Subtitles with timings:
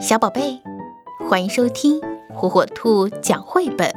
[0.00, 0.62] 小宝贝，
[1.28, 2.00] 欢迎收听
[2.34, 3.92] 火火兔讲绘本。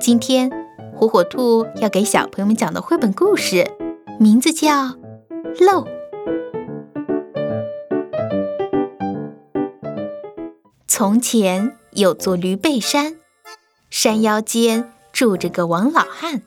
[0.00, 0.50] 今天，
[0.96, 3.70] 火火兔要给小朋友们讲的绘本故事，
[4.18, 4.68] 名字叫
[5.60, 5.84] 《漏》。
[10.88, 13.18] 从前有座驴背山，
[13.90, 16.40] 山腰间住着个王老汉。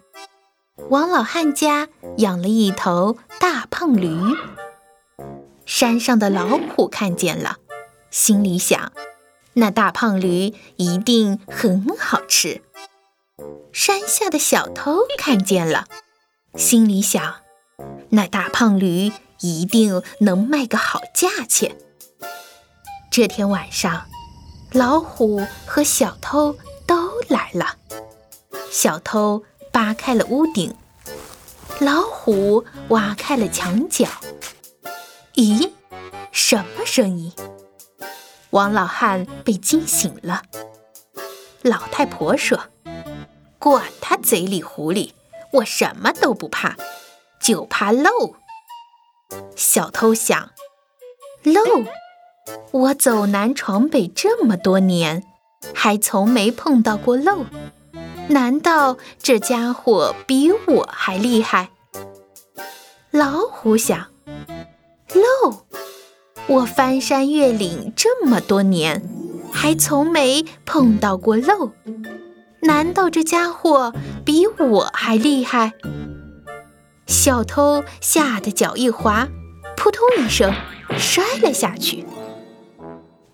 [0.89, 4.17] 王老汉家养了一头大胖驴，
[5.63, 7.57] 山上的老虎看见了。
[8.13, 8.93] 心里想，
[9.53, 12.61] 那大胖驴一定很好吃。
[13.71, 15.87] 山下的小偷看见了，
[16.55, 17.37] 心里想，
[18.09, 21.75] 那大胖驴一定能卖个好价钱。
[23.09, 24.05] 这天晚上，
[24.71, 27.77] 老虎和小偷都来了。
[28.71, 30.75] 小偷扒开了屋顶，
[31.79, 34.05] 老虎挖开了墙角。
[35.33, 35.71] 咦，
[36.31, 37.33] 什么声音？
[38.53, 40.43] 王老汉被惊醒了。
[41.63, 42.65] 老太婆说
[43.57, 45.11] ：“管他嘴里狐狸，
[45.53, 46.75] 我什么都不怕，
[47.41, 48.35] 就怕漏。”
[49.57, 50.51] 小偷想
[51.43, 51.83] ：“漏，
[52.71, 55.23] 我走南闯北这么多年，
[55.73, 57.45] 还从没碰到过漏。
[58.29, 61.71] 难道这家伙比我还厉害？”
[63.09, 64.11] 老虎想
[65.15, 65.65] ：“漏。”
[66.45, 69.03] 我翻山越岭这这么多年，
[69.51, 71.73] 还从没碰到过漏。
[72.61, 73.93] 难道这家伙
[74.23, 75.73] 比我还厉害？
[77.05, 79.27] 小偷吓得脚一滑，
[79.75, 80.53] 扑通一声
[80.97, 82.05] 摔了下去。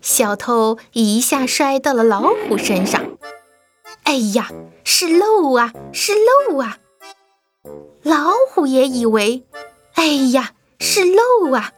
[0.00, 3.00] 小偷一下摔到了老虎身上。
[4.02, 4.50] 哎呀，
[4.82, 6.14] 是漏啊，是
[6.50, 6.78] 漏啊！
[8.02, 9.46] 老虎也以为，
[9.94, 11.70] 哎呀，是漏啊。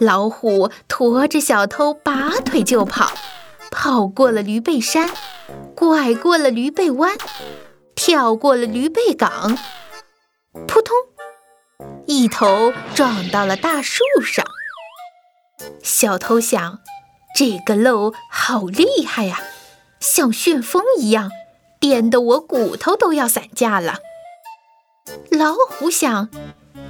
[0.00, 3.12] 老虎驮着小偷拔腿就跑，
[3.70, 5.10] 跑过了驴背山，
[5.74, 7.16] 拐过了驴背弯，
[7.94, 9.56] 跳过了驴背岗，
[10.66, 10.96] 扑通，
[12.06, 14.44] 一头撞到了大树上。
[15.82, 16.80] 小偷想：
[17.36, 19.40] 这个漏好厉害呀，
[20.00, 21.30] 像旋风一样，
[21.78, 23.98] 颠得我骨头都要散架了。
[25.30, 26.28] 老虎想：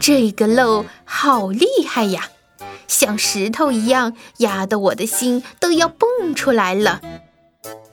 [0.00, 2.30] 这个漏好厉害呀。
[2.86, 7.00] 像石头一样压得我的心都要蹦出来了，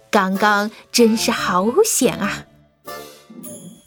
[0.09, 2.46] 刚刚真是好险啊！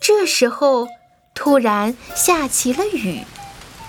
[0.00, 0.88] 这时候
[1.34, 3.25] 突然下起了雨，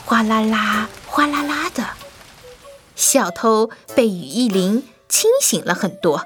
[0.06, 1.84] 哗啦啦，哗啦啦的。
[2.96, 6.24] 小偷被雨一淋，清醒了很多，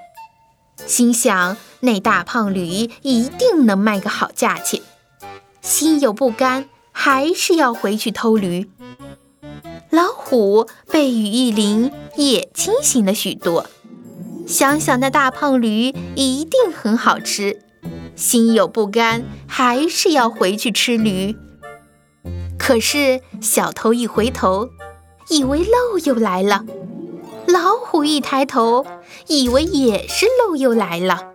[0.86, 4.82] 心想那大胖驴一定能卖个好价钱，
[5.62, 8.70] 心有不甘，还是要回去偷驴。
[10.30, 13.66] 虎被雨一淋，也清醒了许多。
[14.46, 17.64] 想想那大胖驴一定很好吃，
[18.16, 21.36] 心有不甘，还是要回去吃驴。
[22.60, 24.70] 可是小偷一回头，
[25.30, 26.64] 以为漏又来了；
[27.48, 28.86] 老虎一抬头，
[29.26, 31.34] 以为也是漏又来了。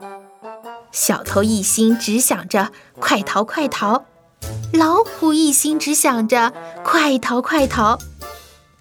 [0.93, 4.05] 小偷一心只想着快逃快逃，
[4.73, 6.53] 老虎一心只想着
[6.85, 7.99] 快逃快逃。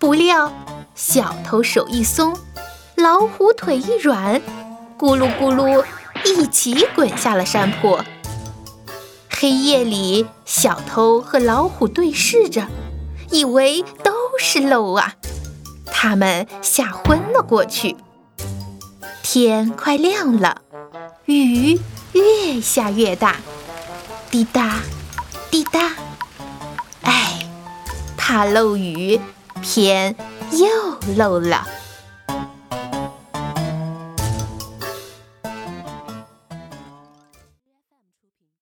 [0.03, 0.51] 不料，
[0.95, 2.37] 小偷手一松，
[2.95, 4.41] 老虎腿一软，
[4.99, 5.81] 咕噜咕噜，
[6.25, 8.03] 一起滚下了山坡。
[9.29, 12.67] 黑夜里，小偷和老虎对视着，
[13.31, 15.13] 以为都是漏啊，
[15.85, 17.95] 他们吓昏了过去。
[19.21, 20.63] 天快亮了，
[21.27, 21.79] 雨
[22.11, 23.37] 越下越大，
[24.29, 24.81] 滴答，
[25.49, 25.93] 滴答，
[27.03, 27.47] 哎，
[28.17, 29.17] 怕漏雨。
[29.63, 30.15] 天
[30.51, 31.65] 又漏了。